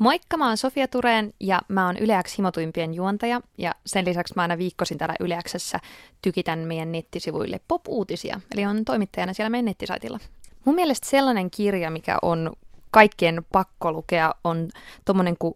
[0.00, 4.42] Moikka, mä oon Sofia Tureen ja mä oon Yleäks himotuimpien juontaja ja sen lisäksi mä
[4.42, 5.80] aina viikkosin täällä Yleäksessä
[6.22, 10.18] tykitän meidän nettisivuille pop-uutisia, eli on toimittajana siellä meidän nettisaitilla.
[10.64, 12.52] Mun mielestä sellainen kirja, mikä on
[12.90, 14.68] kaikkien pakko lukea, on
[15.04, 15.54] tommonen kuin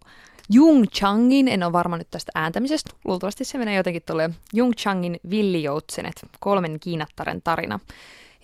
[0.51, 5.21] Jung Changin, en ole varma nyt tästä ääntämisestä, luultavasti se menee jotenkin tuolle Jung Changin
[5.31, 7.81] Villijoutsenet, kolmen kiinattaren tarina.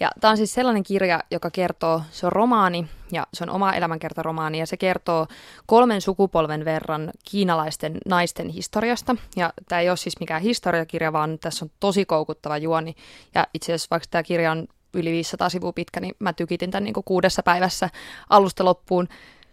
[0.01, 3.73] Ja tämä on siis sellainen kirja, joka kertoo, se on romaani ja se on oma
[3.73, 5.27] elämänkertaromaani ja se kertoo
[5.67, 9.17] kolmen sukupolven verran kiinalaisten naisten historiasta.
[9.37, 12.95] Ja tämä ei ole siis mikään historiakirja, vaan tässä on tosi koukuttava juoni.
[13.35, 16.85] Ja itse asiassa vaikka tämä kirja on yli 500 sivua pitkä, niin mä tykitin tämän
[16.85, 17.91] niin kuin kuudessa päivässä
[18.31, 19.09] alusta loppuun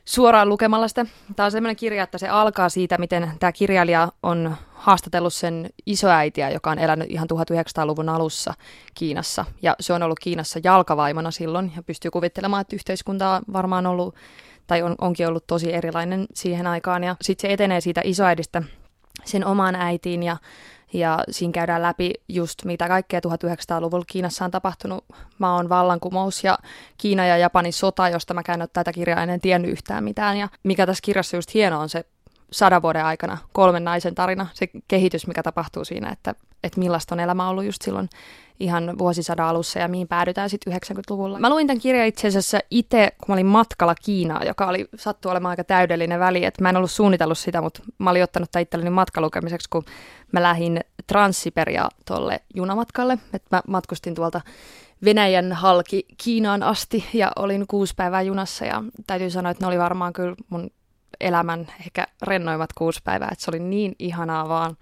[0.05, 1.05] suoraan lukemalla sitä.
[1.35, 4.55] Tämä on sellainen kirja, että se alkaa siitä, miten tämä kirjailija on
[4.87, 8.53] haastatellut sen isoäitiä, joka on elänyt ihan 1900-luvun alussa
[8.95, 9.45] Kiinassa.
[9.61, 14.15] Ja se on ollut Kiinassa jalkavaimona silloin ja pystyy kuvittelemaan, että yhteiskunta on varmaan ollut
[14.67, 17.03] tai on, onkin ollut tosi erilainen siihen aikaan.
[17.03, 18.63] Ja sitten se etenee siitä isoäidistä
[19.25, 20.37] sen omaan äitiin ja
[20.93, 25.05] ja siinä käydään läpi just mitä kaikkea 1900-luvulla Kiinassa on tapahtunut.
[25.37, 26.57] Maan vallankumous ja
[26.97, 30.37] Kiina ja Japanin sota, josta mä käyn tätä kirjaa en tiennyt yhtään mitään.
[30.37, 32.05] Ja mikä tässä kirjassa just hieno on se
[32.51, 37.19] sadan vuoden aikana kolmen naisen tarina, se kehitys, mikä tapahtuu siinä, että, että millaista on
[37.19, 38.09] elämä ollut just silloin
[38.59, 41.39] ihan vuosisadan alussa ja mihin päädytään sitten 90-luvulla.
[41.39, 45.29] Mä luin tämän kirjan itse asiassa itse, kun mä olin matkalla Kiinaa, joka oli sattu
[45.29, 48.61] olemaan aika täydellinen väli, että mä en ollut suunnitellut sitä, mutta mä olin ottanut tämän
[48.61, 49.85] itselleni matkalukemiseksi, kun
[50.31, 54.41] mä lähdin Transsiperia tuolle junamatkalle, että mä matkustin tuolta
[55.05, 59.79] Venäjän halki Kiinaan asti ja olin kuusi päivää junassa ja täytyy sanoa, että ne oli
[59.79, 60.69] varmaan kyllä mun
[61.21, 64.77] elämän ehkä rennoimmat kuusi päivää, että se oli niin ihanaa vaan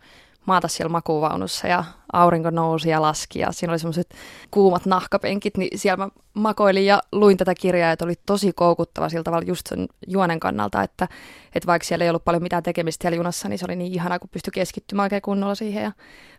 [0.45, 1.83] maata siellä makuvaunussa ja
[2.13, 4.15] aurinko nousi ja laski ja siinä oli semmoiset
[4.51, 9.23] kuumat nahkapenkit, niin siellä mä makoilin ja luin tätä kirjaa, että oli tosi koukuttava sillä
[9.23, 11.07] tavalla just sen juonen kannalta, että,
[11.55, 14.19] että vaikka siellä ei ollut paljon mitään tekemistä siellä junassa, niin se oli niin ihanaa,
[14.19, 15.91] kun pystyi keskittymään oikein kunnolla siihen ja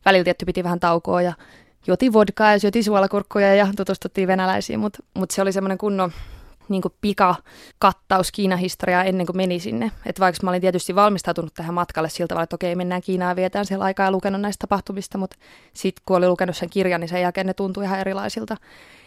[0.05, 1.33] välillä tietty piti vähän taukoa ja
[1.87, 6.13] joti vodkaa ja syötiin suolakurkkuja ja tutustuttiin venäläisiin, mutta mut se oli semmoinen kunnon
[6.69, 9.93] niin kuin pika-kattaus Kiinan historiaa ennen kuin meni sinne.
[10.07, 13.37] Että vaikka mä olin tietysti valmistautunut tähän matkalle siltä tavalla, että okei, mennään Kiinaan ja
[13.37, 15.37] vietään siellä aikaa ja lukenut näistä tapahtumista, mutta
[15.73, 18.57] sitten kun oli lukenut sen kirjan, niin sen jälkeen ne tuntui ihan erilaisilta.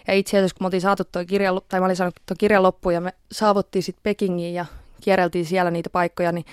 [0.07, 2.63] Ja itse asiassa kun me oltiin saatu tuo kirja, tai mä olin saanut tuon kirjan
[2.63, 4.65] loppuun ja me saavuttiin sitten Pekingiin ja
[5.01, 6.45] kierreltiin siellä niitä paikkoja, niin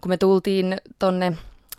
[0.00, 1.36] kun me tultiin tonne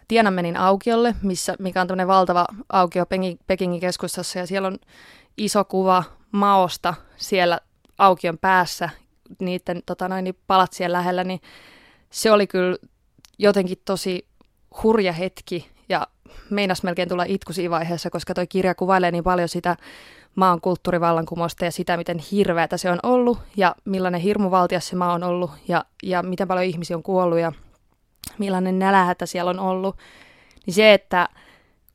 [0.08, 3.06] Tiananmenin aukiolle, missä, mikä on tämmöinen valtava aukio
[3.48, 4.78] Pekingin keskustassa ja siellä on
[5.38, 7.60] iso kuva Maosta siellä
[8.06, 8.90] aukion päässä,
[9.40, 11.42] niiden tota noin, niin palatsien lähellä, niin
[12.10, 12.78] se oli kyllä
[13.40, 14.28] jotenkin tosi
[14.84, 16.08] hurja hetki ja
[16.50, 19.78] meinas melkein tulla itku siinä vaiheessa, koska toi kirja kuvailee niin paljon sitä
[20.36, 25.24] maan kulttuurivallankumousta ja sitä, miten hirveätä se on ollut ja millainen hirmuvaltias se maa on
[25.24, 27.52] ollut ja, ja miten paljon ihmisiä on kuollut ja
[28.40, 29.98] millainen nälähätä siellä on ollut.
[30.66, 31.30] Niin se, että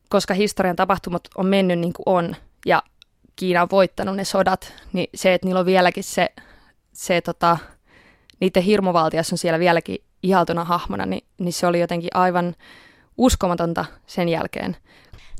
[0.09, 2.83] koska historian tapahtumat on mennyt niin kuin on ja
[3.39, 6.29] Kiina on voittanut ne sodat, niin se, että niillä on vieläkin se,
[6.93, 7.57] se tota,
[8.39, 12.55] niiden hirmuvaltias on siellä vieläkin ihaltuna hahmona, niin, niin se oli jotenkin aivan
[13.17, 14.77] uskomatonta sen jälkeen.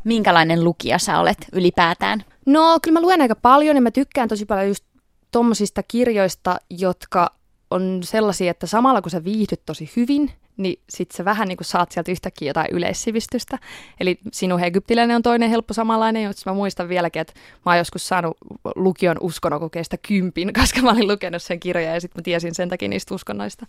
[0.04, 2.24] Minkälainen lukija sä olet ylipäätään?
[2.46, 4.84] No, kyllä mä luen aika paljon ja mä tykkään tosi paljon just
[5.32, 7.32] tommosista kirjoista, jotka
[7.72, 11.91] on sellaisia, että samalla kun sä viihdyt tosi hyvin, niin sit sä vähän niin saat
[11.91, 13.59] sieltä yhtäkkiä jotain yleissivistystä.
[14.00, 17.34] Eli sinun egyptiläinen on toinen helppo samanlainen, josta mä muistan vieläkin, että
[17.66, 18.38] mä oon joskus saanut
[18.75, 22.88] lukion uskonnokokeista kympin, koska mä olin lukenut sen kirjan ja sitten mä tiesin sen takia
[22.88, 23.66] niistä uskonnoista.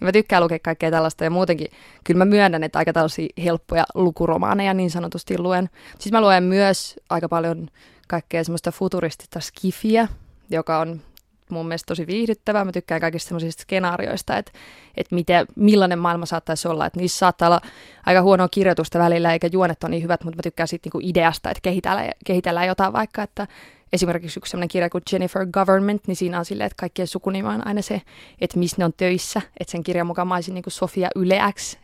[0.00, 1.68] Niin mä tykkään lukea kaikkea tällaista ja muutenkin
[2.04, 5.70] kyllä mä myönnän, että aika tällaisia helppoja lukuromaaneja niin sanotusti luen.
[5.98, 7.68] Siis mä luen myös aika paljon
[8.08, 10.08] kaikkea semmoista futuristista skifiä,
[10.50, 11.00] joka on
[11.50, 12.64] mun mielestä tosi viihdyttävää.
[12.64, 14.52] Mä tykkään kaikista semmoisista skenaarioista, että,
[14.96, 16.86] että miten, millainen maailma saattaisi olla.
[16.86, 17.60] Että niissä saattaa olla
[18.06, 21.50] aika huonoa kirjoitusta välillä, eikä juonet ole niin hyvät, mutta mä tykkään siitä niinku ideasta,
[21.50, 23.46] että kehitellään, kehitellään jotain vaikka, että
[23.92, 27.66] esimerkiksi yksi sellainen kirja kuin Jennifer Government, niin siinä on silleen, että kaikkien sukunimi on
[27.66, 28.02] aina se,
[28.40, 29.42] että missä ne on töissä.
[29.60, 31.78] Että sen kirjan mukaan mä olisin niin Sofia Yleäks,